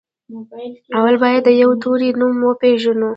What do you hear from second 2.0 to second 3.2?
نوم وپېژنو.